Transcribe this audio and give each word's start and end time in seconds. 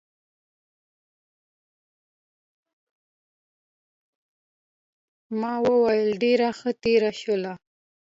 ما 5.41 5.53
وویل 5.67 6.09
ډېره 6.23 6.49
ښه 6.57 6.71
تېره 6.83 7.11
شول. 7.21 7.43